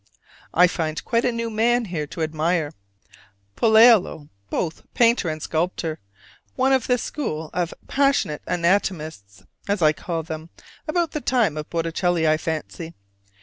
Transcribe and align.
I 0.55 0.65
find 0.65 1.05
quite 1.05 1.25
a 1.25 1.31
new 1.31 1.51
man 1.51 1.85
here 1.85 2.07
to 2.07 2.23
admire 2.23 2.73
Pollaiolo, 3.55 4.29
both 4.49 4.81
painter 4.95 5.29
and 5.29 5.39
sculptor, 5.43 5.99
one 6.55 6.73
of 6.73 6.87
the 6.87 6.97
school 6.97 7.51
of 7.53 7.71
"passionate 7.87 8.41
anatomists," 8.47 9.43
as 9.69 9.83
I 9.83 9.93
call 9.93 10.23
them, 10.23 10.49
about 10.87 11.11
the 11.11 11.21
time 11.21 11.55
of 11.55 11.69
Botticelli, 11.69 12.27
I 12.27 12.37
fancy. 12.37 12.95